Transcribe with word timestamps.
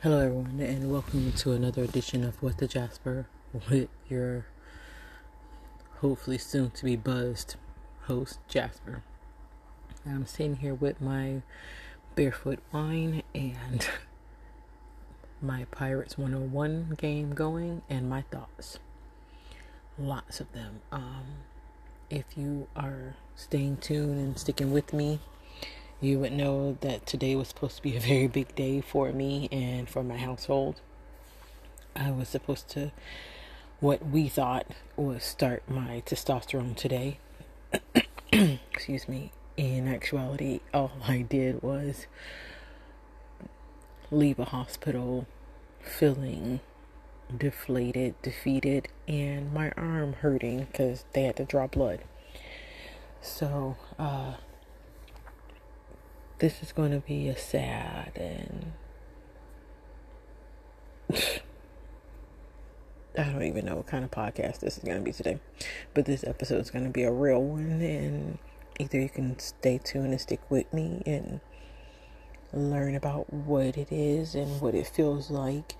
Hello, 0.00 0.20
everyone, 0.20 0.60
and 0.60 0.92
welcome 0.92 1.32
to 1.32 1.50
another 1.50 1.82
edition 1.82 2.22
of 2.22 2.40
What 2.40 2.58
the 2.58 2.68
Jasper 2.68 3.26
with 3.68 3.88
your 4.08 4.46
hopefully 5.96 6.38
soon 6.38 6.70
to 6.70 6.84
be 6.84 6.94
buzzed 6.94 7.56
host, 8.02 8.38
Jasper. 8.46 9.02
I'm 10.06 10.24
sitting 10.24 10.58
here 10.58 10.74
with 10.74 11.00
my 11.00 11.42
barefoot 12.14 12.60
wine 12.70 13.24
and 13.34 13.88
my 15.42 15.64
Pirates 15.72 16.16
101 16.16 16.94
game 16.96 17.34
going 17.34 17.82
and 17.90 18.08
my 18.08 18.22
thoughts. 18.30 18.78
Lots 19.98 20.38
of 20.38 20.52
them. 20.52 20.78
Um, 20.92 21.24
if 22.08 22.24
you 22.36 22.68
are 22.76 23.16
staying 23.34 23.78
tuned 23.78 24.20
and 24.20 24.38
sticking 24.38 24.70
with 24.70 24.92
me, 24.92 25.18
you 26.00 26.18
would 26.20 26.32
know 26.32 26.78
that 26.80 27.06
today 27.06 27.34
was 27.34 27.48
supposed 27.48 27.76
to 27.76 27.82
be 27.82 27.96
a 27.96 28.00
very 28.00 28.28
big 28.28 28.54
day 28.54 28.80
for 28.80 29.12
me 29.12 29.48
and 29.50 29.88
for 29.88 30.02
my 30.02 30.16
household. 30.16 30.80
I 31.96 32.10
was 32.10 32.28
supposed 32.28 32.68
to, 32.70 32.92
what 33.80 34.06
we 34.06 34.28
thought 34.28 34.66
was 34.96 35.24
start 35.24 35.62
my 35.68 36.02
testosterone 36.06 36.76
today. 36.76 37.18
Excuse 38.32 39.08
me. 39.08 39.32
In 39.56 39.88
actuality, 39.88 40.60
all 40.72 40.92
I 41.08 41.22
did 41.22 41.62
was 41.62 42.06
leave 44.10 44.38
a 44.38 44.44
hospital 44.44 45.26
feeling 45.80 46.60
deflated, 47.36 48.14
defeated, 48.22 48.88
and 49.06 49.52
my 49.52 49.70
arm 49.76 50.14
hurting 50.14 50.66
because 50.70 51.04
they 51.12 51.24
had 51.24 51.36
to 51.36 51.44
draw 51.44 51.66
blood. 51.66 52.00
So, 53.20 53.76
uh, 53.98 54.34
this 56.38 56.62
is 56.62 56.72
going 56.72 56.92
to 56.92 57.00
be 57.00 57.28
a 57.28 57.36
sad 57.36 58.12
and 58.16 58.72
I 63.18 63.24
don't 63.24 63.42
even 63.42 63.64
know 63.64 63.76
what 63.76 63.86
kind 63.88 64.04
of 64.04 64.10
podcast 64.12 64.60
this 64.60 64.78
is 64.78 64.84
going 64.84 64.98
to 64.98 65.02
be 65.02 65.10
today, 65.10 65.40
but 65.92 66.04
this 66.04 66.22
episode 66.22 66.60
is 66.60 66.70
going 66.70 66.84
to 66.84 66.90
be 66.90 67.02
a 67.02 67.10
real 67.10 67.42
one, 67.42 67.80
and 67.82 68.38
either 68.78 69.00
you 69.00 69.08
can 69.08 69.36
stay 69.40 69.80
tuned 69.82 70.12
and 70.12 70.20
stick 70.20 70.40
with 70.48 70.72
me 70.72 71.02
and 71.04 71.40
learn 72.52 72.94
about 72.94 73.32
what 73.32 73.76
it 73.76 73.90
is 73.90 74.36
and 74.36 74.60
what 74.60 74.74
it 74.74 74.86
feels 74.86 75.32
like 75.32 75.74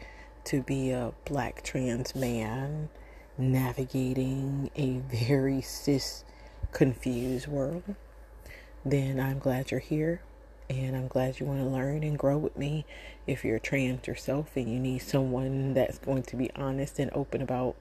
to 0.45 0.63
be 0.63 0.91
a 0.91 1.13
black 1.27 1.63
trans 1.63 2.17
man 2.17 2.89
navigating 3.37 4.71
a 4.75 4.99
very 5.15 5.61
cis 5.61 6.25
confused 6.73 7.47
world, 7.47 7.95
then 8.85 9.21
I'm 9.21 9.39
glad 9.39 9.71
you're 9.71 9.79
here 9.79 10.23
and 10.71 10.97
I'm 10.97 11.09
glad 11.09 11.41
you 11.41 11.47
want 11.47 11.61
to 11.61 11.67
learn 11.67 12.03
and 12.03 12.19
grow 12.19 12.37
with 12.37 12.57
me. 12.57 12.85
If 13.27 13.45
you're 13.45 13.59
trans 13.59 14.07
yourself 14.07 14.51
and 14.55 14.71
you 14.71 14.79
need 14.79 14.99
someone 14.99 15.75
that's 15.75 15.99
going 15.99 16.25
to 16.25 16.37
be 16.37 16.51
honest 16.55 16.99
and 16.99 17.11
open 17.15 17.41
about 17.41 17.77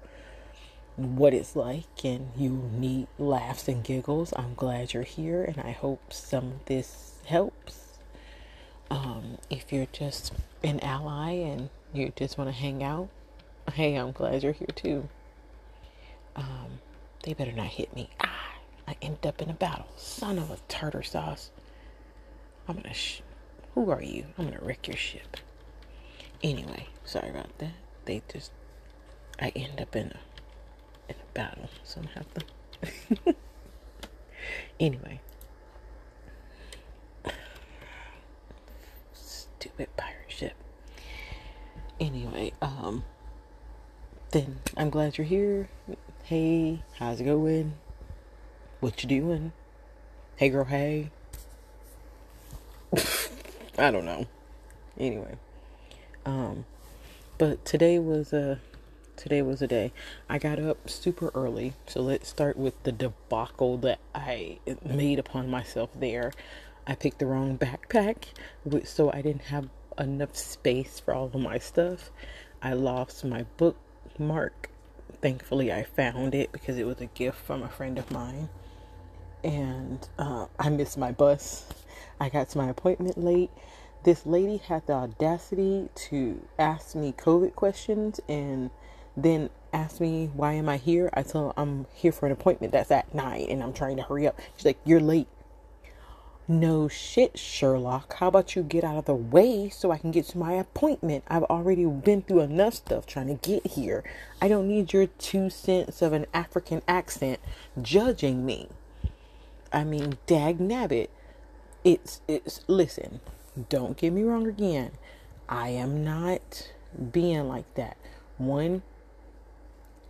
what 0.95 1.33
it's 1.33 1.55
like 1.55 2.03
and 2.03 2.31
you 2.35 2.69
need 2.73 3.07
laughs 3.19 3.67
and 3.67 3.83
giggles, 3.83 4.33
I'm 4.35 4.53
glad 4.55 4.93
you're 4.93 5.03
here 5.03 5.43
and 5.43 5.59
I 5.59 5.71
hope 5.71 6.13
some 6.13 6.45
of 6.45 6.65
this 6.65 7.15
helps. 7.25 7.99
Um, 8.89 9.37
if 9.49 9.73
you're 9.73 9.87
just 9.91 10.33
an 10.63 10.79
ally 10.79 11.31
and 11.31 11.69
you 11.93 12.13
just 12.15 12.37
want 12.37 12.49
to 12.49 12.55
hang 12.55 12.83
out, 12.83 13.09
hey, 13.73 13.95
I'm 13.95 14.11
glad 14.13 14.43
you're 14.43 14.53
here 14.53 14.67
too. 14.73 15.09
Um, 16.37 16.79
they 17.23 17.33
better 17.33 17.51
not 17.51 17.67
hit 17.67 17.93
me. 17.93 18.09
Ah, 18.21 18.53
I 18.87 18.95
end 19.01 19.25
up 19.25 19.41
in 19.41 19.49
a 19.49 19.53
battle. 19.53 19.87
Son 19.97 20.37
of 20.37 20.49
a 20.51 20.57
tartar 20.69 21.03
sauce. 21.03 21.51
I'm 22.67 22.75
gonna. 22.75 22.93
Sh- 22.93 23.21
Who 23.75 23.89
are 23.91 24.01
you? 24.01 24.25
I'm 24.37 24.45
gonna 24.45 24.59
wreck 24.63 24.87
your 24.87 24.97
ship. 24.97 25.37
Anyway, 26.43 26.87
sorry 27.03 27.29
about 27.29 27.57
that. 27.59 27.73
They 28.05 28.21
just. 28.31 28.51
I 29.39 29.51
end 29.55 29.79
up 29.81 29.95
in 29.95 30.07
a 30.07 30.19
in 31.09 31.15
a 31.15 31.33
battle, 31.33 31.69
so 31.83 32.01
I 32.01 32.17
have 32.17 32.33
to. 32.33 33.35
anyway. 34.79 35.21
Stupid 39.13 39.89
pirate 39.97 40.15
ship. 40.27 40.55
Anyway, 41.99 42.53
um. 42.61 43.03
Then 44.31 44.59
I'm 44.75 44.89
glad 44.89 45.17
you're 45.17 45.25
here. 45.25 45.69
Hey, 46.23 46.83
how's 46.99 47.21
it 47.21 47.23
going? 47.23 47.75
What 48.81 49.01
you 49.01 49.09
doing? 49.09 49.53
Hey, 50.35 50.49
girl. 50.49 50.65
Hey. 50.65 51.11
I 53.77 53.91
don't 53.91 54.05
know. 54.05 54.25
Anyway, 54.99 55.37
um, 56.25 56.65
but 57.37 57.63
today 57.63 57.99
was 57.99 58.33
a 58.33 58.59
today 59.15 59.43
was 59.43 59.61
a 59.61 59.67
day. 59.67 59.91
I 60.27 60.39
got 60.39 60.59
up 60.59 60.89
super 60.89 61.31
early, 61.35 61.73
so 61.85 62.01
let's 62.01 62.27
start 62.27 62.57
with 62.57 62.81
the 62.83 62.91
debacle 62.91 63.77
that 63.79 63.99
I 64.15 64.57
made 64.83 65.19
upon 65.19 65.51
myself. 65.51 65.91
There, 65.95 66.33
I 66.87 66.95
picked 66.95 67.19
the 67.19 67.27
wrong 67.27 67.55
backpack, 67.57 68.25
so 68.85 69.11
I 69.11 69.21
didn't 69.21 69.43
have 69.43 69.69
enough 69.99 70.35
space 70.35 70.99
for 70.99 71.13
all 71.13 71.25
of 71.25 71.35
my 71.35 71.59
stuff. 71.59 72.09
I 72.63 72.73
lost 72.73 73.23
my 73.23 73.45
bookmark. 73.57 74.69
Thankfully, 75.21 75.71
I 75.71 75.83
found 75.83 76.33
it 76.33 76.51
because 76.51 76.79
it 76.79 76.87
was 76.87 76.99
a 76.99 77.05
gift 77.07 77.39
from 77.45 77.61
a 77.61 77.69
friend 77.69 77.99
of 77.99 78.09
mine, 78.09 78.49
and 79.43 80.07
uh, 80.17 80.47
I 80.57 80.69
missed 80.69 80.97
my 80.97 81.11
bus 81.11 81.65
I 82.19 82.29
got 82.29 82.49
to 82.49 82.57
my 82.57 82.69
appointment 82.69 83.17
late. 83.17 83.51
This 84.03 84.25
lady 84.25 84.57
had 84.57 84.87
the 84.87 84.93
audacity 84.93 85.89
to 85.95 86.41
ask 86.57 86.95
me 86.95 87.13
COVID 87.13 87.55
questions 87.55 88.19
and 88.27 88.69
then 89.15 89.49
ask 89.73 89.99
me 89.99 90.29
why 90.33 90.53
am 90.53 90.69
I 90.69 90.77
here. 90.77 91.09
I 91.13 91.23
told 91.23 91.53
her 91.53 91.61
I'm 91.61 91.87
here 91.93 92.11
for 92.11 92.25
an 92.25 92.31
appointment 92.31 92.73
that's 92.73 92.91
at 92.91 93.13
nine 93.13 93.47
and 93.49 93.61
I'm 93.61 93.73
trying 93.73 93.97
to 93.97 94.03
hurry 94.03 94.27
up. 94.27 94.39
She's 94.55 94.65
like, 94.65 94.79
You're 94.85 94.99
late. 94.99 95.27
No 96.49 96.87
shit, 96.87 97.37
Sherlock. 97.37 98.13
How 98.13 98.29
about 98.29 98.55
you 98.55 98.63
get 98.63 98.85
out 98.85 98.95
of 98.95 99.03
the 99.03 99.13
way 99.13 99.67
so 99.67 99.91
I 99.91 99.97
can 99.97 100.11
get 100.11 100.27
to 100.27 100.37
my 100.37 100.53
appointment? 100.53 101.25
I've 101.27 101.43
already 101.43 101.85
been 101.85 102.21
through 102.21 102.39
enough 102.39 102.75
stuff 102.75 103.05
trying 103.05 103.27
to 103.27 103.33
get 103.33 103.67
here. 103.73 104.01
I 104.41 104.47
don't 104.47 104.69
need 104.69 104.93
your 104.93 105.07
two 105.07 105.49
cents 105.49 106.01
of 106.01 106.13
an 106.13 106.25
African 106.33 106.83
accent 106.87 107.41
judging 107.81 108.45
me. 108.45 108.69
I 109.73 109.83
mean, 109.83 110.17
dag 110.25 110.59
nabbit 110.59 111.09
it's 111.87 112.19
it's 112.27 112.65
listen 112.67 113.21
don't 113.69 113.95
get 113.97 114.11
me 114.11 114.23
wrong 114.23 114.45
again. 114.45 114.91
I 115.47 115.69
am 115.69 116.03
not 116.03 116.69
being 117.13 117.47
like 117.47 117.73
that. 117.75 117.95
One 118.37 118.81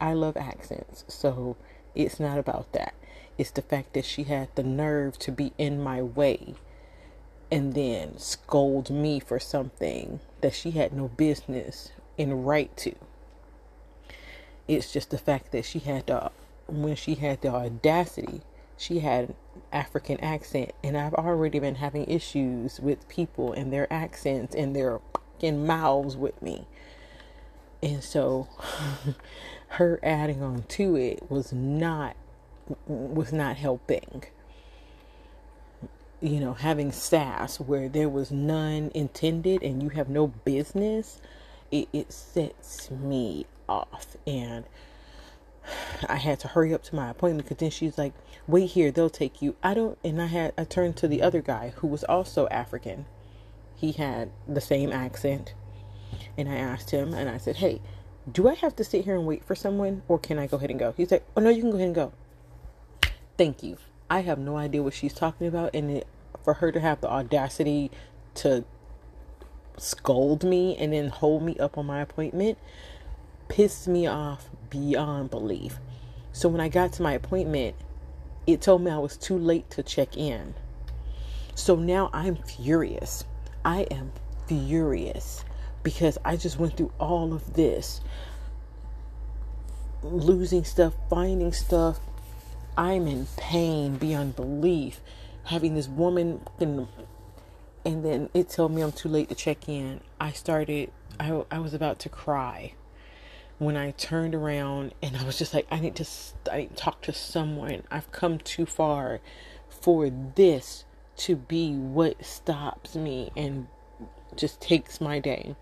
i 0.02 0.14
love 0.14 0.38
accents 0.38 1.06
so 1.08 1.56
it's 1.96 2.20
not 2.20 2.40
about 2.40 2.72
that. 2.74 2.96
It's 3.38 3.52
the 3.52 3.62
fact 3.62 3.94
that 3.94 4.06
she 4.06 4.24
had 4.24 4.50
the 4.56 4.64
nerve 4.64 5.20
to 5.20 5.32
be 5.32 5.54
in 5.60 5.84
my 5.84 6.02
way 6.02 6.56
and 7.52 7.76
then 7.76 8.18
scold 8.18 8.90
me 8.90 9.20
for 9.20 9.40
something 9.40 10.20
that 10.42 10.56
she 10.56 10.72
had 10.72 10.94
no 10.94 11.10
business 11.10 11.92
in 12.18 12.44
right 12.44 12.76
to. 12.78 12.96
It's 14.68 14.92
just 14.92 15.12
the 15.12 15.20
fact 15.20 15.52
that 15.52 15.66
she 15.66 15.80
had 15.80 16.08
the 16.08 16.32
when 16.68 16.96
she 16.96 17.16
had 17.16 17.42
the 17.42 17.50
audacity 17.50 18.42
she 18.78 19.00
had 19.00 19.30
an 19.30 19.36
African 19.74 20.20
accent, 20.22 20.72
and 20.84 20.96
I've 20.96 21.16
already 21.16 21.60
been 21.60 21.76
having 21.76 22.06
issues 22.06 22.80
with 22.80 23.08
people 23.10 23.52
and 23.54 23.74
their 23.74 23.92
accents 23.92 24.56
and 24.56 24.76
their 24.76 25.00
fucking 25.14 25.66
mouths 25.66 26.16
with 26.16 26.40
me. 26.42 26.68
And 27.82 28.04
so 28.04 28.48
her 29.70 30.00
adding 30.04 30.42
on 30.42 30.64
to 30.64 30.96
it 30.96 31.30
was 31.30 31.52
not 31.52 32.16
was 32.86 33.32
not 33.32 33.58
helping. 33.58 34.24
You 36.20 36.40
know, 36.40 36.54
having 36.54 36.92
sass 36.92 37.60
where 37.60 37.88
there 37.90 38.10
was 38.10 38.32
none 38.32 38.92
intended 38.94 39.62
and 39.62 39.82
you 39.84 39.90
have 39.90 40.10
no 40.10 40.28
business, 40.28 41.22
it, 41.72 41.88
it 41.94 42.12
sets 42.12 42.90
me 42.90 43.46
off. 43.70 44.18
And 44.26 44.66
I 46.08 46.16
had 46.16 46.40
to 46.42 46.50
hurry 46.50 46.74
up 46.74 46.84
to 46.84 46.96
my 46.96 47.10
appointment 47.10 47.48
because 47.48 47.60
then 47.60 47.72
she's 47.72 47.98
like, 47.98 48.14
wait 48.48 48.72
here, 48.72 48.92
they'll 48.92 49.10
take 49.10 49.42
you. 49.42 49.56
I 49.64 49.74
don't, 49.74 49.98
and 50.04 50.22
I 50.22 50.28
had, 50.28 50.54
I 50.58 50.64
turned 50.64 50.98
to 50.98 51.08
the 51.08 51.22
other 51.22 51.42
guy 51.42 51.74
who 51.78 51.88
was 51.88 52.04
also 52.04 52.48
African. 52.48 53.06
He 53.76 53.92
had 53.92 54.32
the 54.48 54.62
same 54.62 54.92
accent. 54.92 55.54
And 56.38 56.48
I 56.50 56.56
asked 56.56 56.92
him, 56.92 57.14
and 57.14 57.30
I 57.30 57.38
said, 57.38 57.58
hey, 57.58 57.82
do 58.32 58.48
I 58.48 58.54
have 58.56 58.76
to 58.78 58.84
sit 58.84 59.06
here 59.06 59.16
and 59.16 59.26
wait 59.26 59.44
for 59.44 59.56
someone 59.56 60.04
or 60.08 60.20
can 60.20 60.38
I 60.38 60.48
go 60.48 60.58
ahead 60.58 60.70
and 60.70 60.80
go? 60.80 60.94
He's 60.96 61.12
like, 61.12 61.26
oh 61.36 61.42
no, 61.42 61.50
you 61.50 61.62
can 61.62 61.72
go 61.72 61.78
ahead 61.78 61.88
and 61.88 61.96
go. 61.96 62.12
Thank 63.38 63.64
you. 63.64 63.78
I 64.10 64.22
have 64.22 64.40
no 64.40 64.58
idea 64.58 64.84
what 64.84 64.94
she's 64.94 65.14
talking 65.14 65.48
about. 65.48 65.72
And 65.74 65.92
it, 65.92 66.08
for 66.44 66.56
her 66.56 66.72
to 66.72 66.80
have 66.80 67.02
the 67.02 67.10
audacity 67.10 67.92
to 68.36 68.66
scold 69.78 70.44
me 70.44 70.76
and 70.78 70.94
then 70.94 71.10
hold 71.10 71.44
me 71.44 71.58
up 71.58 71.78
on 71.78 71.86
my 71.86 72.02
appointment 72.02 72.58
pissed 73.50 73.88
me 73.88 74.08
off 74.08 74.50
beyond 74.70 75.30
belief. 75.30 75.80
So 76.32 76.50
when 76.50 76.62
I 76.62 76.70
got 76.70 76.94
to 76.94 77.02
my 77.02 77.14
appointment, 77.14 77.76
it 78.46 78.62
told 78.62 78.82
me 78.82 78.92
I 78.92 78.98
was 78.98 79.18
too 79.18 79.38
late 79.38 79.70
to 79.72 79.84
check 79.84 80.16
in. 80.16 80.54
So 81.56 81.76
now 81.76 82.10
I'm 82.14 82.36
furious. 82.36 83.26
I 83.66 83.82
am 83.92 84.12
furious 84.48 85.44
because 85.84 86.18
I 86.24 86.38
just 86.38 86.60
went 86.60 86.78
through 86.78 86.92
all 87.00 87.34
of 87.34 87.54
this 87.54 88.02
losing 90.04 90.64
stuff, 90.64 90.94
finding 91.10 91.52
stuff. 91.52 92.00
I'm 92.78 93.08
in 93.08 93.28
pain 93.38 93.98
beyond 93.98 94.36
belief. 94.36 95.02
Having 95.46 95.76
this 95.76 95.88
woman 95.88 96.42
in, 96.60 96.88
and 97.86 98.04
then 98.04 98.30
it 98.34 98.50
told 98.50 98.74
me 98.74 98.82
I'm 98.82 98.92
too 98.92 99.10
late 99.10 99.30
to 99.30 99.36
check 99.36 99.68
in. 99.68 100.02
I 100.20 100.34
started, 100.34 100.92
I, 101.20 101.44
I 101.50 101.60
was 101.60 101.74
about 101.74 102.00
to 102.00 102.10
cry 102.10 102.74
when 103.60 103.76
I 103.76 103.92
turned 103.92 104.36
around 104.36 104.94
and 105.02 105.18
I 105.18 105.24
was 105.24 105.38
just 105.38 105.54
like, 105.54 105.68
I 105.72 105.80
need 105.80 105.96
to, 105.96 106.06
I 106.52 106.58
need 106.58 106.70
to 106.72 106.76
talk 106.76 107.02
to 107.04 107.14
someone. 107.14 107.84
I've 107.90 108.12
come 108.12 108.38
too 108.38 108.66
far 108.66 109.20
for 109.70 110.10
this 110.10 110.86
to 111.18 111.36
be 111.36 111.74
what 111.74 112.24
stops 112.24 112.96
me 112.96 113.32
and 113.36 113.68
just 114.36 114.62
takes 114.62 115.02
my 115.02 115.20
day. 115.20 115.56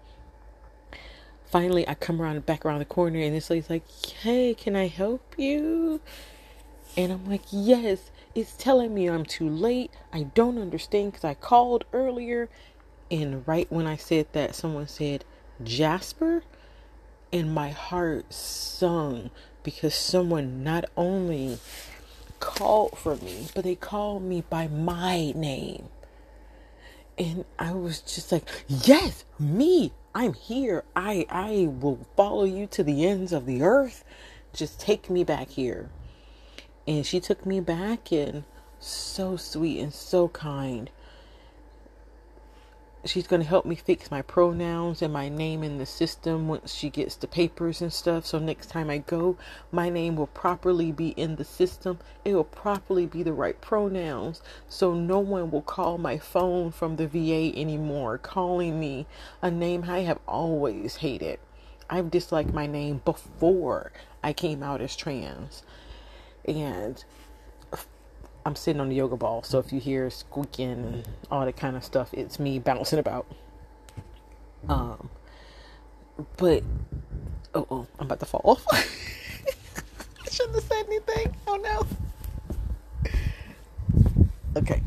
Finally, 1.46 1.88
I 1.88 1.94
come 1.94 2.22
around 2.22 2.46
back 2.46 2.66
around 2.66 2.80
the 2.80 2.86
corner 2.86 3.20
and 3.20 3.34
this 3.34 3.50
lady's 3.50 3.70
like, 3.70 3.90
Hey, 4.22 4.54
can 4.54 4.76
I 4.76 4.88
help 4.88 5.36
you? 5.38 6.02
And 6.98 7.14
I'm 7.14 7.26
like, 7.30 7.44
Yes, 7.52 8.12
it's 8.34 8.56
telling 8.58 8.94
me 8.94 9.08
I'm 9.10 9.26
too 9.26 9.48
late. 9.48 9.92
I 10.12 10.24
don't 10.24 10.58
understand 10.58 11.14
because 11.14 11.24
I 11.24 11.34
called 11.34 11.86
earlier. 11.94 12.50
And 13.10 13.48
right 13.48 13.72
when 13.72 13.88
I 13.88 13.96
said 13.96 14.28
that, 14.34 14.56
someone 14.56 14.88
said, 14.88 15.24
Jasper? 15.64 16.44
And 17.32 17.54
my 17.54 17.70
heart 17.70 18.34
sung 18.34 19.30
because 19.64 19.96
someone 19.96 20.64
not 20.64 20.86
only 20.96 21.58
called 22.40 22.98
for 22.98 23.16
me, 23.18 23.48
but 23.54 23.64
they 23.64 23.76
called 23.76 24.24
me 24.24 24.44
by 24.50 24.68
my 24.68 25.32
name. 25.32 25.90
And 27.18 27.46
I 27.58 27.74
was 27.74 28.02
just 28.02 28.32
like, 28.32 28.48
yes, 28.68 29.26
me. 29.40 29.92
I'm 30.14 30.34
here. 30.34 30.86
I 30.96 31.26
I 31.30 31.68
will 31.70 32.08
follow 32.16 32.46
you 32.46 32.68
to 32.68 32.84
the 32.84 33.06
ends 33.06 33.34
of 33.34 33.46
the 33.46 33.64
earth. 33.64 34.06
Just 34.54 34.80
take 34.80 35.10
me 35.10 35.26
back 35.26 35.50
here. 35.50 35.90
And 36.88 37.06
she 37.06 37.20
took 37.20 37.46
me 37.46 37.60
back 37.60 38.12
and 38.14 38.46
so 38.80 39.36
sweet 39.36 39.80
and 39.80 39.94
so 39.94 40.30
kind 40.30 40.90
she's 43.06 43.28
going 43.28 43.42
to 43.42 43.48
help 43.48 43.66
me 43.66 43.76
fix 43.76 44.10
my 44.10 44.22
pronouns 44.22 45.02
and 45.02 45.14
my 45.14 45.30
name 45.30 45.64
in 45.64 45.78
the 45.78 45.86
system 45.86 46.48
once 46.48 46.74
she 46.74 46.90
gets 46.90 47.16
the 47.16 47.28
papers 47.28 47.82
and 47.82 47.94
stuff. 47.94 48.26
So 48.26 48.40
next 48.40 48.68
time 48.68 48.90
I 48.90 48.98
go, 48.98 49.38
my 49.72 49.90
name 49.90 50.16
will 50.16 50.28
properly 50.28 50.92
be 50.92 51.10
in 51.10 51.36
the 51.36 51.44
system. 51.44 52.00
It 52.24 52.34
will 52.34 52.44
properly 52.44 53.06
be 53.06 53.22
the 53.24 53.34
right 53.34 53.60
pronouns. 53.62 54.42
So 54.68 54.94
no 54.94 55.20
one 55.20 55.52
will 55.52 55.62
call 55.62 55.98
my 55.98 56.18
phone 56.18 56.72
from 56.72 56.96
the 56.96 57.08
VA 57.08 57.58
anymore, 57.58 58.18
calling 58.18 58.80
me 58.80 59.06
a 59.42 59.52
name 59.52 59.86
I 59.88 60.00
have 60.00 60.20
always 60.28 60.98
hated. 60.98 61.40
I've 61.90 62.10
disliked 62.10 62.54
my 62.54 62.66
name 62.66 63.02
before 63.06 63.92
I 64.24 64.34
came 64.34 64.64
out 64.64 64.82
as 64.82 64.96
trans. 64.96 65.64
And 66.48 67.04
I'm 68.46 68.56
sitting 68.56 68.80
on 68.80 68.90
the 68.90 68.96
yoga 68.96 69.16
ball, 69.16 69.42
so 69.42 69.58
if 69.58 69.74
you 69.74 69.80
hear 69.80 70.08
squeaking 70.12 70.70
and 70.70 71.08
all 71.32 71.44
that 71.44 71.58
kind 71.58 71.76
of 71.76 71.84
stuff, 71.84 72.14
it's 72.14 72.40
me 72.40 72.60
bouncing 72.60 73.00
about. 73.00 73.26
Um, 74.70 75.10
but 76.38 76.64
oh, 77.56 77.66
oh 77.72 77.88
I'm 77.98 78.06
about 78.06 78.20
to 78.20 78.28
fall 78.28 78.42
off. 78.44 78.64
I 78.72 80.30
shouldn't 80.30 80.56
have 80.56 80.64
said 80.64 80.86
anything. 80.86 81.36
Oh 81.48 81.56
no. 81.56 81.88
Okay. 84.56 84.84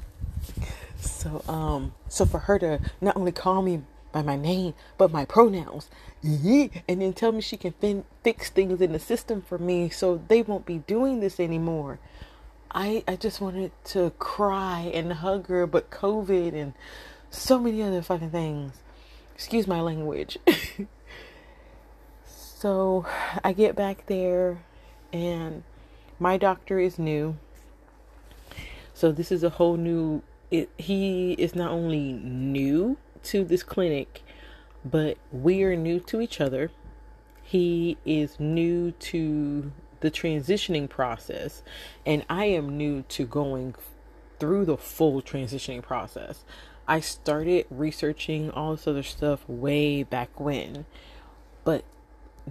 So 1.01 1.43
um, 1.49 1.95
so 2.09 2.25
for 2.27 2.39
her 2.39 2.61
to 2.61 2.81
not 3.01 3.17
only 3.17 3.33
call 3.33 3.63
me 3.63 3.83
by 4.13 4.23
my 4.23 4.37
name 4.37 4.75
but 4.97 5.11
my 5.11 5.25
pronouns, 5.25 5.91
and 6.23 6.71
then 6.87 7.13
tell 7.13 7.33
me 7.33 7.41
she 7.41 7.57
can 7.57 7.73
fin- 7.73 8.05
fix 8.23 8.51
things 8.51 8.81
in 8.81 8.93
the 8.93 9.01
system 9.01 9.43
for 9.43 9.59
me, 9.59 9.89
so 9.89 10.23
they 10.29 10.43
won't 10.43 10.65
be 10.65 10.79
doing 10.79 11.19
this 11.19 11.41
anymore. 11.41 11.99
I 12.71 13.05
I 13.09 13.17
just 13.17 13.41
wanted 13.41 13.73
to 13.87 14.11
cry 14.19 14.91
and 14.93 15.13
hug 15.13 15.49
her, 15.49 15.67
but 15.67 15.91
COVID 15.91 16.55
and 16.55 16.75
so 17.31 17.59
many 17.59 17.83
other 17.83 18.03
fucking 18.03 18.31
things. 18.31 18.73
Excuse 19.35 19.67
my 19.67 19.81
language. 19.81 20.39
so 22.27 23.07
I 23.45 23.53
get 23.53 23.77
back 23.77 24.07
there 24.07 24.59
and 25.13 25.63
my 26.19 26.37
doctor 26.37 26.79
is 26.79 26.99
new. 26.99 27.37
So 28.95 29.13
this 29.13 29.31
is 29.31 29.45
a 29.45 29.51
whole 29.51 29.77
new 29.77 30.23
it, 30.51 30.71
he 30.79 31.33
is 31.33 31.55
not 31.55 31.71
only 31.71 32.13
new 32.13 32.97
to 33.25 33.45
this 33.45 33.63
clinic, 33.63 34.23
but 34.85 35.19
we 35.31 35.63
are 35.63 35.77
new 35.77 36.01
to 36.01 36.21
each 36.21 36.41
other. 36.41 36.71
He 37.43 37.97
is 38.05 38.41
new 38.41 38.93
to 38.93 39.73
the 40.01 40.11
transitioning 40.11 40.89
process, 40.89 41.63
and 42.07 42.25
I 42.29 42.47
am 42.47 42.77
new 42.77 43.03
to 43.09 43.27
going 43.27 43.75
through 44.39 44.65
the 44.65 44.77
full 44.77 45.21
transitioning 45.23 45.83
process. 45.83 46.45
I 46.87 47.01
started 47.01 47.67
researching 47.71 48.51
all 48.51 48.73
this 48.75 48.87
other 48.87 49.03
stuff 49.03 49.47
way 49.49 50.03
back 50.03 50.41
when, 50.41 50.87
but 51.65 51.85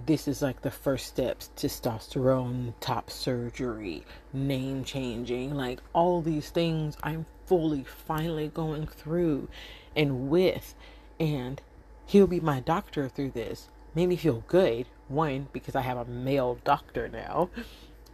this 0.06 0.28
is 0.28 0.42
like 0.42 0.62
the 0.62 0.70
first 0.70 1.06
steps 1.06 1.50
testosterone, 1.56 2.74
top 2.80 3.10
surgery, 3.10 4.04
name 4.32 4.84
changing, 4.84 5.54
like 5.54 5.80
all 5.92 6.22
these 6.22 6.50
things 6.50 6.96
I'm 7.02 7.26
fully 7.46 7.84
finally 7.84 8.48
going 8.48 8.86
through 8.86 9.48
and 9.96 10.28
with. 10.28 10.74
And 11.18 11.60
he'll 12.06 12.26
be 12.26 12.40
my 12.40 12.60
doctor 12.60 13.08
through 13.08 13.32
this. 13.32 13.68
Made 13.98 14.10
me 14.10 14.14
feel 14.14 14.44
good 14.46 14.86
one, 15.08 15.48
because 15.52 15.74
I 15.74 15.80
have 15.80 15.96
a 15.96 16.04
male 16.04 16.60
doctor 16.62 17.08
now. 17.08 17.50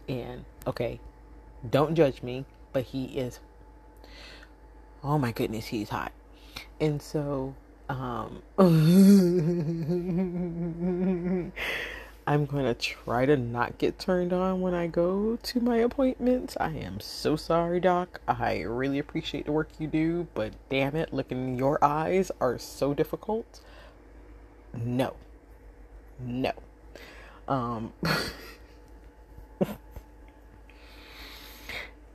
And 0.09 0.43
okay, 0.65 0.99
don't 1.69 1.93
judge 1.93 2.23
me, 2.23 2.45
but 2.73 2.85
he 2.85 3.19
is 3.19 3.39
oh 5.03 5.19
my 5.19 5.31
goodness, 5.31 5.67
he's 5.67 5.89
hot. 5.89 6.11
And 6.81 6.99
so 6.99 7.53
um 7.87 8.41
I'm 12.25 12.47
going 12.47 12.65
to 12.65 12.73
try 12.73 13.27
to 13.27 13.37
not 13.37 13.77
get 13.77 13.99
turned 13.99 14.33
on 14.33 14.61
when 14.61 14.73
I 14.73 14.87
go 14.87 15.35
to 15.35 15.59
my 15.59 15.77
appointments. 15.77 16.57
I 16.59 16.71
am 16.71 16.99
so 16.99 17.35
sorry, 17.35 17.79
doc. 17.79 18.21
I 18.27 18.61
really 18.61 18.97
appreciate 18.97 19.45
the 19.45 19.51
work 19.51 19.69
you 19.77 19.85
do, 19.85 20.25
but 20.33 20.53
damn 20.71 20.95
it, 20.95 21.13
looking 21.13 21.49
in 21.49 21.59
your 21.59 21.77
eyes 21.85 22.31
are 22.41 22.57
so 22.57 22.95
difficult. 22.95 23.61
No. 24.73 25.13
No. 26.19 26.51
Um, 27.47 27.93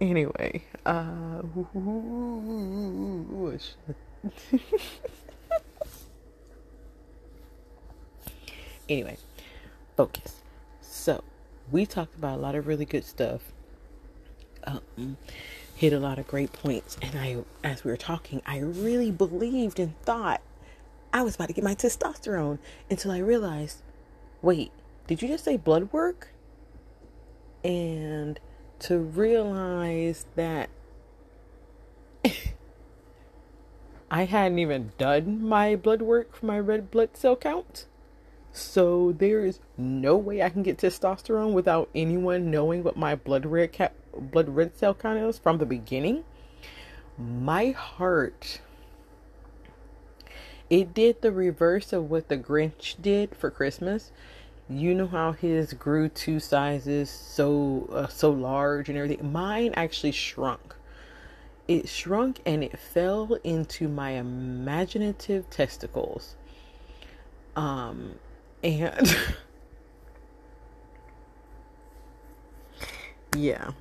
anyway, 0.00 0.64
uh, 0.84 1.42
anyway, 8.88 9.16
focus. 9.96 10.42
So, 10.80 11.22
we 11.70 11.86
talked 11.86 12.16
about 12.16 12.38
a 12.38 12.42
lot 12.42 12.54
of 12.54 12.66
really 12.66 12.84
good 12.84 13.04
stuff. 13.04 13.52
Um, 14.64 15.16
hit 15.74 15.92
a 15.92 15.98
lot 16.00 16.18
of 16.18 16.26
great 16.26 16.52
points, 16.52 16.98
and 17.00 17.18
I, 17.18 17.36
as 17.62 17.84
we 17.84 17.90
were 17.90 17.96
talking, 17.96 18.42
I 18.44 18.58
really 18.58 19.10
believed 19.10 19.78
and 19.78 19.98
thought 20.02 20.40
I 21.12 21.22
was 21.22 21.34
about 21.36 21.48
to 21.48 21.54
get 21.54 21.64
my 21.64 21.74
testosterone 21.74 22.58
until 22.90 23.10
I 23.10 23.18
realized, 23.18 23.82
wait, 24.42 24.72
did 25.06 25.22
you 25.22 25.28
just 25.28 25.44
say 25.44 25.56
blood 25.56 25.92
work? 25.92 26.28
And 27.62 28.40
to 28.80 28.98
realize 28.98 30.26
that 30.36 30.70
I 34.10 34.24
hadn't 34.24 34.58
even 34.58 34.92
done 34.98 35.42
my 35.46 35.76
blood 35.76 36.02
work 36.02 36.34
for 36.34 36.46
my 36.46 36.58
red 36.58 36.90
blood 36.90 37.16
cell 37.16 37.36
count. 37.36 37.86
So 38.52 39.12
there 39.12 39.44
is 39.44 39.60
no 39.76 40.16
way 40.16 40.42
I 40.42 40.48
can 40.48 40.62
get 40.62 40.78
testosterone 40.78 41.52
without 41.52 41.88
anyone 41.94 42.50
knowing 42.50 42.82
what 42.82 42.96
my 42.96 43.14
blood 43.14 43.46
red 43.46 43.72
cap, 43.72 43.94
blood 44.12 44.48
red 44.48 44.76
cell 44.76 44.94
count 44.94 45.18
is 45.18 45.38
from 45.38 45.58
the 45.58 45.66
beginning. 45.66 46.24
My 47.16 47.70
heart 47.70 48.60
it 50.70 50.94
did 50.94 51.20
the 51.20 51.32
reverse 51.32 51.92
of 51.92 52.08
what 52.08 52.28
the 52.28 52.38
Grinch 52.38 52.94
did 53.02 53.34
for 53.34 53.50
Christmas. 53.50 54.12
You 54.68 54.94
know 54.94 55.08
how 55.08 55.32
his 55.32 55.72
grew 55.72 56.08
two 56.08 56.38
sizes 56.38 57.10
so 57.10 57.88
uh, 57.92 58.06
so 58.06 58.30
large 58.30 58.88
and 58.88 58.96
everything? 58.96 59.32
Mine 59.32 59.74
actually 59.76 60.12
shrunk. 60.12 60.76
It 61.66 61.88
shrunk 61.88 62.40
and 62.46 62.62
it 62.62 62.78
fell 62.78 63.36
into 63.42 63.88
my 63.88 64.12
imaginative 64.12 65.50
testicles. 65.50 66.36
Um 67.56 68.14
and 68.62 69.16
yeah 73.36 73.72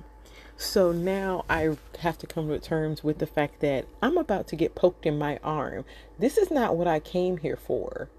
so 0.60 0.92
now 0.92 1.46
I 1.48 1.74
have 2.00 2.18
to 2.18 2.26
come 2.26 2.48
to 2.48 2.58
terms 2.58 3.02
with 3.02 3.18
the 3.18 3.26
fact 3.26 3.60
that 3.60 3.86
I'm 4.02 4.18
about 4.18 4.46
to 4.48 4.56
get 4.56 4.74
poked 4.74 5.06
in 5.06 5.18
my 5.18 5.38
arm. 5.42 5.86
This 6.18 6.36
is 6.36 6.50
not 6.50 6.76
what 6.76 6.86
I 6.86 7.00
came 7.00 7.38
here 7.38 7.56
for. 7.56 8.10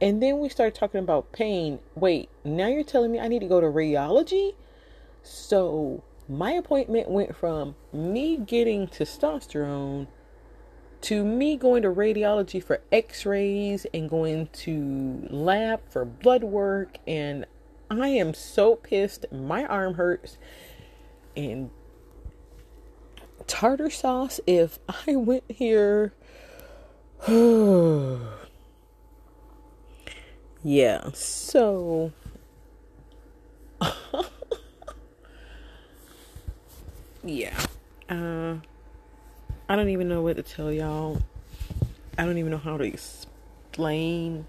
And 0.00 0.22
then 0.22 0.38
we 0.38 0.48
started 0.48 0.74
talking 0.74 1.00
about 1.00 1.30
pain. 1.30 1.80
Wait, 1.94 2.30
now 2.42 2.68
you're 2.68 2.84
telling 2.84 3.12
me 3.12 3.20
I 3.20 3.28
need 3.28 3.40
to 3.40 3.46
go 3.46 3.60
to 3.60 3.66
radiology? 3.66 4.54
So 5.22 6.02
my 6.26 6.52
appointment 6.52 7.10
went 7.10 7.36
from 7.36 7.74
me 7.92 8.38
getting 8.38 8.86
testosterone 8.86 10.06
to 11.02 11.22
me 11.22 11.58
going 11.58 11.82
to 11.82 11.90
radiology 11.90 12.64
for 12.64 12.80
x-rays 12.90 13.86
and 13.92 14.08
going 14.08 14.48
to 14.52 15.26
lab 15.28 15.80
for 15.90 16.06
blood 16.06 16.44
work 16.44 16.96
and 17.06 17.44
I 17.90 18.08
am 18.08 18.34
so 18.34 18.76
pissed. 18.76 19.26
My 19.32 19.64
arm 19.64 19.94
hurts. 19.94 20.38
And 21.38 21.70
tartar 23.46 23.88
sauce 23.90 24.40
if 24.44 24.80
I 25.06 25.14
went 25.14 25.44
here 25.48 26.12
yeah, 30.64 31.10
so 31.12 32.12
yeah. 37.24 37.56
Uh 38.08 38.56
I 39.68 39.76
don't 39.76 39.90
even 39.90 40.08
know 40.08 40.22
what 40.22 40.36
to 40.36 40.42
tell 40.42 40.72
y'all. 40.72 41.22
I 42.16 42.24
don't 42.24 42.38
even 42.38 42.50
know 42.50 42.58
how 42.58 42.76
to 42.76 42.84
explain 42.84 44.46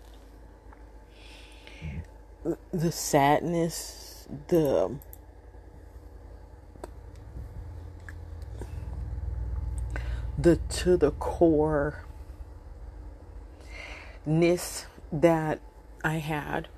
the 2.71 2.91
sadness, 2.91 4.27
the 4.47 4.97
the 10.41 10.55
to 10.69 10.95
the 10.95 11.11
core 11.11 12.05
ness 14.25 14.85
that 15.11 15.59
I 16.03 16.15
had. 16.15 16.69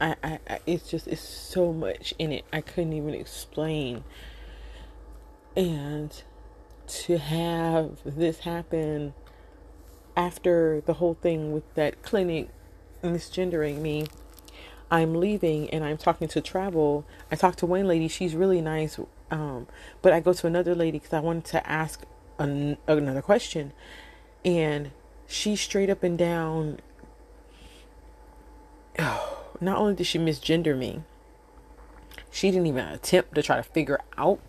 I, 0.00 0.16
I, 0.22 0.38
I, 0.48 0.60
it's 0.66 0.88
just 0.88 1.08
it's 1.08 1.20
so 1.20 1.72
much 1.72 2.14
in 2.18 2.32
it 2.32 2.44
I 2.52 2.60
couldn't 2.60 2.92
even 2.92 3.14
explain. 3.14 4.04
And 5.56 6.22
to 6.86 7.18
have 7.18 7.98
this 8.04 8.40
happen 8.40 9.14
after 10.16 10.82
the 10.86 10.94
whole 10.94 11.14
thing 11.14 11.52
with 11.52 11.74
that 11.74 12.02
clinic 12.02 12.50
misgendering 13.02 13.80
me, 13.80 14.06
I'm 14.90 15.14
leaving 15.14 15.70
and 15.70 15.84
I'm 15.84 15.96
talking 15.96 16.28
to 16.28 16.40
travel. 16.40 17.04
I 17.30 17.36
talked 17.36 17.58
to 17.60 17.66
one 17.66 17.88
lady, 17.88 18.08
she's 18.08 18.34
really 18.34 18.60
nice. 18.60 18.98
Um, 19.30 19.66
but 20.02 20.12
I 20.12 20.20
go 20.20 20.32
to 20.32 20.46
another 20.46 20.74
lady 20.74 20.98
because 20.98 21.12
I 21.12 21.20
wanted 21.20 21.46
to 21.46 21.68
ask 21.68 22.04
an, 22.42 22.76
another 22.86 23.22
question. 23.22 23.72
And 24.44 24.90
she 25.26 25.56
straight 25.56 25.90
up 25.90 26.02
and 26.02 26.18
down, 26.18 26.80
oh, 28.98 29.38
not 29.60 29.78
only 29.78 29.94
did 29.94 30.06
she 30.06 30.18
misgender 30.18 30.76
me, 30.76 31.02
she 32.30 32.50
didn't 32.50 32.66
even 32.66 32.86
attempt 32.86 33.34
to 33.34 33.42
try 33.42 33.56
to 33.56 33.62
figure 33.62 34.00
out 34.16 34.40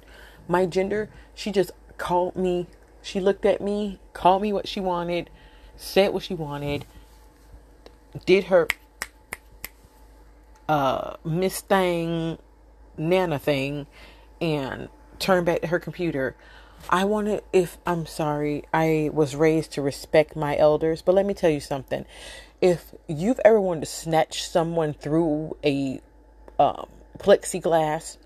my 0.47 0.65
gender. 0.65 1.09
She 1.35 1.51
just 1.51 1.71
called 1.97 2.35
me, 2.35 2.67
she 3.01 3.19
looked 3.19 3.45
at 3.45 3.62
me, 3.62 4.00
called 4.13 4.41
me 4.41 4.53
what 4.53 4.67
she 4.67 4.79
wanted, 4.79 5.29
said 5.75 6.13
what 6.13 6.23
she 6.23 6.33
wanted, 6.33 6.85
did 8.25 8.45
her 8.45 8.67
uh 10.69 11.17
Miss 11.25 11.62
Thing 11.62 12.38
Nana 12.97 13.39
thing, 13.39 13.88
and 14.39 14.89
turned 15.19 15.45
back 15.45 15.62
to 15.62 15.67
her 15.67 15.79
computer. 15.79 16.35
I 16.90 17.06
wanted, 17.06 17.44
if 17.54 17.78
I'm 17.86 18.06
sorry, 18.06 18.63
I 18.74 19.10
was 19.13 19.36
raised 19.36 19.72
to 19.74 19.82
respect 19.82 20.36
my 20.36 20.58
elders, 20.58 21.02
but 21.02 21.16
let 21.16 21.25
me 21.25 21.34
tell 21.34 21.50
you 21.50 21.62
something. 21.62 22.06
If 22.62 22.94
you've 23.08 23.40
ever 23.46 23.60
wanted 23.60 23.82
to 23.82 23.86
snatch 23.88 24.46
someone 24.48 24.94
through 24.94 25.58
a 25.63 26.02
um, 26.60 26.88
plexiglass, 27.18 28.18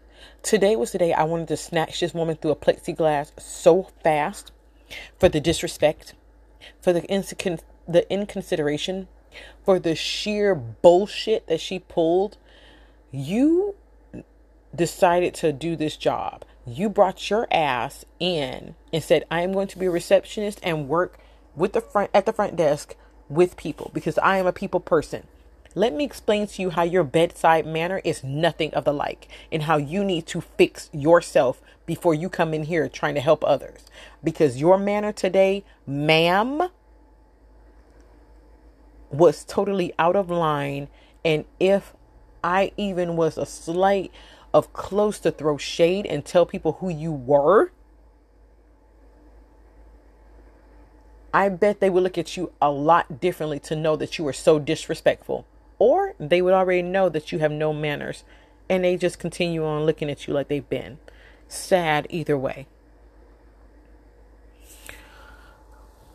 today 0.41 0.75
was 0.75 0.91
the 0.91 0.97
day 0.97 1.13
I 1.13 1.23
wanted 1.23 1.47
to 1.49 1.57
snatch 1.57 1.99
this 1.99 2.13
woman 2.13 2.35
through 2.35 2.51
a 2.51 2.55
plexiglass 2.55 3.39
so 3.39 3.89
fast 4.03 4.51
for 5.19 5.29
the 5.29 5.39
disrespect, 5.39 6.15
for 6.81 6.91
the, 6.93 7.01
insecon- 7.03 7.61
the 7.87 8.11
inconsideration, 8.11 9.07
for 9.63 9.77
the 9.77 9.95
sheer 9.95 10.55
bullshit 10.55 11.47
that 11.47 11.61
she 11.61 11.79
pulled. 11.79 12.37
You 13.11 13.75
decided 14.75 15.33
to 15.35 15.53
do 15.53 15.75
this 15.75 15.95
job 15.95 16.43
you 16.67 16.89
brought 16.89 17.29
your 17.29 17.47
ass 17.49 18.03
in 18.19 18.75
and 18.91 19.03
said, 19.03 19.23
I 19.31 19.41
am 19.41 19.53
going 19.53 19.67
to 19.69 19.79
be 19.79 19.85
a 19.85 19.91
receptionist 19.91 20.59
and 20.61 20.89
work 20.89 21.17
with 21.55 21.73
the 21.73 21.81
front 21.81 22.11
at 22.13 22.25
the 22.25 22.33
front 22.33 22.55
desk 22.55 22.95
with 23.29 23.57
people 23.57 23.89
because 23.93 24.17
I 24.19 24.37
am 24.37 24.45
a 24.45 24.53
people 24.53 24.79
person. 24.79 25.27
Let 25.75 25.93
me 25.93 26.03
explain 26.03 26.47
to 26.47 26.61
you 26.61 26.71
how 26.71 26.83
your 26.83 27.03
bedside 27.03 27.65
manner 27.65 28.01
is 28.03 28.23
nothing 28.23 28.73
of 28.73 28.83
the 28.83 28.93
like 28.93 29.27
and 29.51 29.63
how 29.63 29.77
you 29.77 30.03
need 30.03 30.25
to 30.27 30.41
fix 30.41 30.89
yourself 30.91 31.61
before 31.85 32.13
you 32.13 32.29
come 32.29 32.53
in 32.53 32.63
here 32.63 32.89
trying 32.89 33.15
to 33.15 33.21
help 33.21 33.43
others. 33.45 33.85
Because 34.23 34.59
your 34.59 34.77
manner 34.77 35.11
today, 35.11 35.63
ma'am, 35.85 36.69
was 39.11 39.45
totally 39.45 39.93
out 39.99 40.15
of 40.15 40.29
line. 40.29 40.89
And 41.23 41.45
if 41.59 41.93
I 42.43 42.71
even 42.75 43.15
was 43.15 43.37
a 43.37 43.45
slight 43.45 44.11
of 44.57 44.73
close 44.73 45.19
to 45.19 45.31
throw 45.31 45.55
shade 45.55 46.07
and 46.07 46.25
tell 46.25 46.43
people 46.43 46.73
who 46.79 46.89
you 46.89 47.11
were, 47.11 47.71
I 51.31 51.49
bet 51.49 51.79
they 51.79 51.91
would 51.91 52.01
look 52.01 52.17
at 52.17 52.35
you 52.35 52.51
a 52.59 52.71
lot 52.71 53.21
differently 53.21 53.59
to 53.59 53.75
know 53.75 53.95
that 53.97 54.17
you 54.17 54.23
were 54.23 54.33
so 54.33 54.57
disrespectful. 54.57 55.45
Or 55.77 56.15
they 56.19 56.41
would 56.41 56.55
already 56.55 56.81
know 56.81 57.07
that 57.09 57.31
you 57.31 57.37
have 57.37 57.51
no 57.51 57.71
manners 57.71 58.23
and 58.67 58.83
they 58.83 58.97
just 58.97 59.19
continue 59.19 59.63
on 59.63 59.85
looking 59.85 60.09
at 60.09 60.27
you 60.27 60.33
like 60.33 60.47
they've 60.47 60.67
been. 60.67 60.97
Sad 61.47 62.07
either 62.09 62.35
way. 62.35 62.65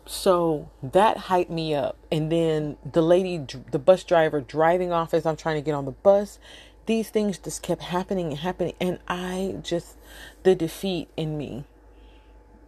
So 0.05 0.69
that 0.83 1.17
hyped 1.17 1.49
me 1.49 1.73
up. 1.73 1.97
And 2.11 2.29
then 2.29 2.75
the 2.91 3.01
lady, 3.01 3.37
the 3.71 3.79
bus 3.79 4.03
driver 4.03 4.41
driving 4.41 4.91
off 4.91 5.13
as 5.13 5.25
I'm 5.25 5.37
trying 5.37 5.55
to 5.55 5.61
get 5.61 5.73
on 5.73 5.85
the 5.85 5.91
bus, 5.91 6.39
these 6.85 7.09
things 7.09 7.37
just 7.37 7.61
kept 7.61 7.83
happening 7.83 8.27
and 8.27 8.39
happening 8.39 8.73
and 8.79 8.99
i 9.07 9.55
just 9.61 9.95
the 10.43 10.55
defeat 10.55 11.07
in 11.15 11.37
me 11.37 11.63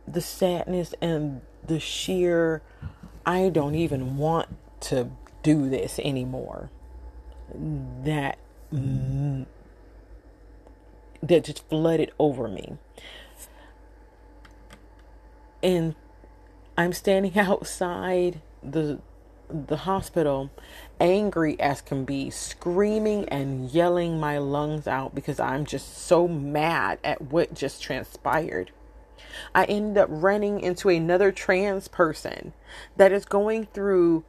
the 0.08 0.22
sadness 0.22 0.94
and 1.02 1.42
the 1.66 1.80
sheer 1.80 2.62
i 3.26 3.50
don't 3.50 3.76
even 3.76 4.18
want 4.18 4.48
to 4.80 5.10
do 5.46 5.70
this 5.70 6.00
anymore. 6.00 6.72
That 7.54 8.40
mm, 8.74 9.46
that 11.22 11.44
just 11.44 11.70
flooded 11.70 12.12
over 12.20 12.48
me. 12.48 12.78
And 15.62 15.96
i'm 16.78 16.94
standing 16.94 17.38
outside 17.40 18.42
the 18.62 19.00
the 19.50 19.78
hospital 19.78 20.50
angry 21.00 21.60
as 21.60 21.82
can 21.82 22.06
be, 22.06 22.30
screaming 22.30 23.28
and 23.30 23.70
yelling 23.70 24.20
my 24.20 24.38
lungs 24.38 24.88
out 24.88 25.16
because 25.16 25.40
I'm 25.40 25.66
just 25.66 25.98
so 25.98 26.28
mad 26.28 27.00
at 27.04 27.22
what 27.22 27.54
just 27.54 27.82
transpired. 27.82 28.72
I 29.54 29.66
end 29.66 29.98
up 29.98 30.08
running 30.10 30.60
into 30.60 30.90
another 30.90 31.32
trans 31.32 31.88
person 31.88 32.54
that 32.96 33.12
is 33.12 33.26
going 33.26 33.68
through 33.68 34.24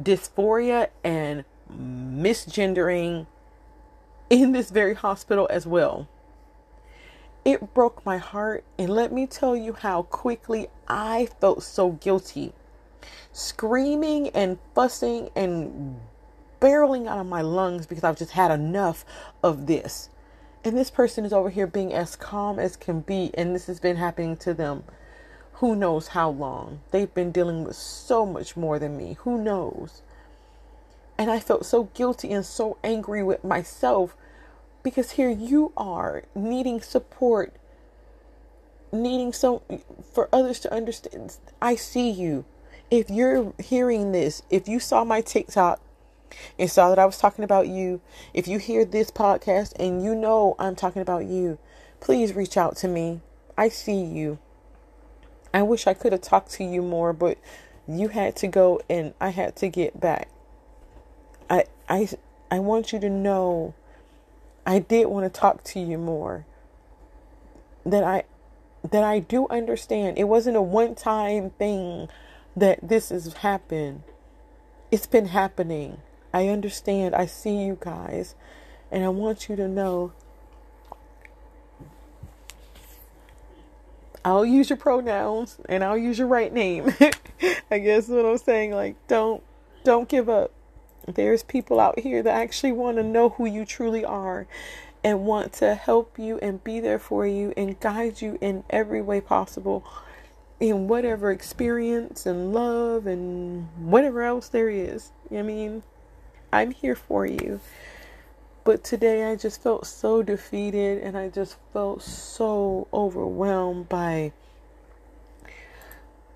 dysphoria 0.00 0.88
and 1.02 1.44
misgendering 1.72 3.26
in 4.30 4.52
this 4.52 4.70
very 4.70 4.94
hospital 4.94 5.46
as 5.50 5.66
well. 5.66 6.08
It 7.44 7.74
broke 7.74 8.04
my 8.04 8.18
heart, 8.18 8.64
and 8.76 8.90
let 8.90 9.12
me 9.12 9.26
tell 9.26 9.54
you 9.56 9.72
how 9.72 10.02
quickly 10.02 10.68
I 10.88 11.28
felt 11.40 11.62
so 11.62 11.92
guilty 11.92 12.52
screaming 13.32 14.28
and 14.30 14.58
fussing 14.74 15.30
and 15.34 16.00
barreling 16.60 17.06
out 17.06 17.18
of 17.18 17.26
my 17.26 17.42
lungs 17.42 17.86
because 17.86 18.04
I've 18.04 18.16
just 18.16 18.32
had 18.32 18.50
enough 18.50 19.04
of 19.42 19.66
this. 19.66 20.08
And 20.64 20.76
this 20.76 20.90
person 20.90 21.24
is 21.24 21.32
over 21.32 21.50
here 21.50 21.66
being 21.66 21.94
as 21.94 22.16
calm 22.16 22.58
as 22.58 22.76
can 22.76 23.00
be, 23.00 23.30
and 23.34 23.54
this 23.54 23.66
has 23.66 23.78
been 23.78 23.96
happening 23.96 24.36
to 24.38 24.52
them 24.52 24.84
who 25.54 25.74
knows 25.74 26.08
how 26.08 26.28
long. 26.28 26.80
They've 26.90 27.12
been 27.12 27.32
dealing 27.32 27.64
with 27.64 27.76
so 27.76 28.26
much 28.26 28.56
more 28.56 28.78
than 28.78 28.96
me. 28.96 29.16
Who 29.20 29.38
knows? 29.38 30.02
And 31.16 31.30
I 31.30 31.40
felt 31.40 31.64
so 31.64 31.84
guilty 31.94 32.32
and 32.32 32.44
so 32.44 32.76
angry 32.84 33.22
with 33.22 33.42
myself 33.42 34.14
because 34.82 35.12
here 35.12 35.30
you 35.30 35.72
are 35.76 36.24
needing 36.34 36.80
support, 36.80 37.54
needing 38.92 39.32
so 39.32 39.62
for 40.12 40.28
others 40.32 40.60
to 40.60 40.72
understand. 40.72 41.36
I 41.60 41.74
see 41.74 42.10
you 42.10 42.44
if 42.90 43.10
you're 43.10 43.52
hearing 43.58 44.12
this, 44.12 44.42
if 44.50 44.68
you 44.68 44.78
saw 44.78 45.04
my 45.04 45.20
TikTok 45.20 45.80
and 46.58 46.70
saw 46.70 46.88
that 46.88 46.98
I 46.98 47.06
was 47.06 47.18
talking 47.18 47.44
about 47.44 47.68
you, 47.68 48.00
if 48.34 48.46
you 48.46 48.58
hear 48.58 48.84
this 48.84 49.10
podcast 49.10 49.72
and 49.78 50.02
you 50.02 50.14
know 50.14 50.54
I'm 50.58 50.76
talking 50.76 51.02
about 51.02 51.24
you, 51.24 51.58
please 52.00 52.34
reach 52.34 52.56
out 52.56 52.76
to 52.78 52.88
me. 52.88 53.20
I 53.56 53.68
see 53.68 54.00
you. 54.00 54.38
I 55.52 55.62
wish 55.62 55.86
I 55.86 55.94
could 55.94 56.12
have 56.12 56.20
talked 56.20 56.50
to 56.52 56.64
you 56.64 56.82
more, 56.82 57.12
but 57.12 57.38
you 57.88 58.08
had 58.08 58.36
to 58.36 58.48
go 58.48 58.80
and 58.88 59.14
I 59.20 59.30
had 59.30 59.56
to 59.56 59.68
get 59.68 59.98
back. 59.98 60.28
I 61.48 61.64
I 61.88 62.08
I 62.50 62.58
want 62.58 62.92
you 62.92 63.00
to 63.00 63.10
know 63.10 63.74
I 64.66 64.80
did 64.80 65.06
want 65.06 65.32
to 65.32 65.40
talk 65.40 65.64
to 65.64 65.80
you 65.80 65.96
more. 65.96 66.44
That 67.84 68.04
I 68.04 68.24
that 68.90 69.04
I 69.04 69.20
do 69.20 69.48
understand. 69.48 70.18
It 70.18 70.24
wasn't 70.24 70.56
a 70.56 70.62
one-time 70.62 71.50
thing 71.50 72.08
that 72.56 72.80
this 72.82 73.10
has 73.10 73.34
happened. 73.34 74.02
It's 74.90 75.06
been 75.06 75.26
happening. 75.26 75.98
I 76.32 76.48
understand. 76.48 77.14
I 77.14 77.26
see 77.26 77.64
you 77.64 77.76
guys. 77.78 78.34
And 78.90 79.04
I 79.04 79.08
want 79.08 79.48
you 79.48 79.56
to 79.56 79.68
know 79.68 80.12
I'll 84.26 84.44
use 84.44 84.70
your 84.70 84.76
pronouns 84.76 85.58
and 85.68 85.84
I'll 85.84 85.96
use 85.96 86.18
your 86.18 86.26
right 86.26 86.52
name. 86.52 86.92
I 87.70 87.78
guess 87.78 88.08
what 88.08 88.26
I'm 88.26 88.38
saying 88.38 88.72
like 88.72 88.96
don't 89.06 89.40
don't 89.84 90.08
give 90.08 90.28
up. 90.28 90.50
There's 91.06 91.44
people 91.44 91.78
out 91.78 92.00
here 92.00 92.24
that 92.24 92.34
actually 92.34 92.72
want 92.72 92.96
to 92.96 93.04
know 93.04 93.28
who 93.28 93.46
you 93.46 93.64
truly 93.64 94.04
are 94.04 94.48
and 95.04 95.24
want 95.24 95.52
to 95.52 95.76
help 95.76 96.18
you 96.18 96.40
and 96.40 96.64
be 96.64 96.80
there 96.80 96.98
for 96.98 97.24
you 97.24 97.54
and 97.56 97.78
guide 97.78 98.20
you 98.20 98.36
in 98.40 98.64
every 98.68 99.00
way 99.00 99.20
possible 99.20 99.86
in 100.58 100.88
whatever 100.88 101.30
experience 101.30 102.26
and 102.26 102.52
love 102.52 103.06
and 103.06 103.68
whatever 103.78 104.22
else 104.22 104.48
there 104.48 104.70
is. 104.70 105.12
I 105.30 105.42
mean, 105.42 105.82
I'm 106.52 106.70
here 106.70 106.96
for 106.96 107.26
you. 107.26 107.60
But 108.64 108.82
today 108.82 109.30
I 109.30 109.36
just 109.36 109.62
felt 109.62 109.86
so 109.86 110.22
defeated 110.22 111.02
and 111.02 111.16
I 111.16 111.28
just 111.28 111.56
felt 111.72 112.02
so 112.02 112.88
overwhelmed 112.92 113.88
by 113.88 114.32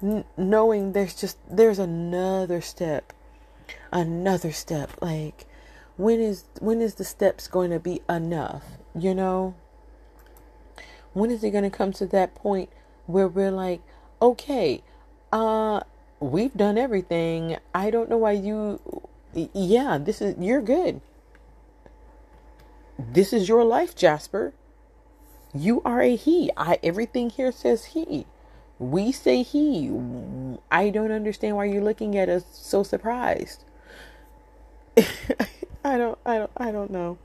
n- 0.02 0.24
knowing 0.36 0.92
there's 0.92 1.14
just 1.14 1.38
there's 1.50 1.78
another 1.78 2.60
step. 2.60 3.12
Another 3.92 4.52
step 4.52 4.92
like 5.00 5.46
when 5.96 6.20
is 6.20 6.44
when 6.60 6.80
is 6.80 6.94
the 6.94 7.04
steps 7.04 7.48
going 7.48 7.70
to 7.70 7.80
be 7.80 8.00
enough, 8.08 8.64
you 8.94 9.14
know? 9.14 9.54
When 11.12 11.30
is 11.30 11.42
it 11.42 11.50
going 11.50 11.64
to 11.64 11.70
come 11.70 11.92
to 11.94 12.06
that 12.06 12.34
point 12.34 12.70
where 13.06 13.26
we're 13.28 13.50
like, 13.50 13.82
"Okay, 14.22 14.82
uh 15.32 15.80
we've 16.20 16.54
done 16.54 16.78
everything. 16.78 17.56
I 17.74 17.90
don't 17.90 18.10
know 18.10 18.18
why 18.18 18.32
you 18.32 18.80
yeah, 19.54 19.98
this 19.98 20.22
is 20.22 20.36
you're 20.38 20.62
good 20.62 21.00
this 23.12 23.32
is 23.32 23.48
your 23.48 23.64
life, 23.64 23.94
Jasper. 23.96 24.52
You 25.54 25.82
are 25.84 26.02
a 26.02 26.16
he. 26.16 26.50
I 26.56 26.78
everything 26.82 27.30
here 27.30 27.52
says 27.52 27.86
he. 27.86 28.26
We 28.78 29.12
say 29.12 29.42
he. 29.42 29.90
I 30.70 30.90
don't 30.90 31.12
understand 31.12 31.56
why 31.56 31.66
you're 31.66 31.82
looking 31.82 32.16
at 32.16 32.28
us 32.28 32.44
so 32.52 32.82
surprised. 32.82 33.64
I 35.84 35.98
don't 35.98 36.18
I 36.26 36.38
don't 36.38 36.50
I 36.56 36.70
don't 36.70 36.90
know. 36.90 37.18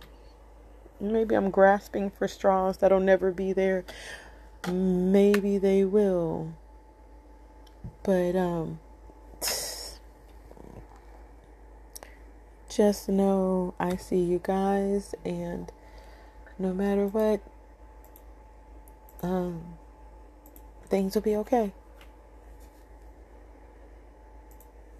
Maybe 0.99 1.35
I'm 1.35 1.51
grasping 1.51 2.09
for 2.09 2.27
straws 2.27 2.77
that'll 2.77 2.99
never 2.99 3.31
be 3.31 3.53
there. 3.53 3.85
Maybe 4.67 5.57
they 5.57 5.83
will. 5.85 6.53
But 8.03 8.35
um 8.35 8.79
just 12.75 13.07
know 13.07 13.73
I 13.79 13.95
see 13.95 14.19
you 14.19 14.41
guys, 14.43 15.15
and 15.23 15.71
no 16.59 16.73
matter 16.73 17.07
what, 17.07 17.41
um, 19.23 19.77
things 20.87 21.15
will 21.15 21.21
be 21.21 21.37
okay. 21.37 21.71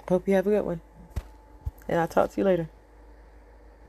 Hope 0.07 0.27
you 0.27 0.35
have 0.35 0.47
a 0.47 0.51
good 0.51 0.65
one. 0.65 0.81
And 1.89 1.99
I'll 1.99 2.07
talk 2.07 2.31
to 2.31 2.37
you 2.37 2.45
later. 2.45 2.69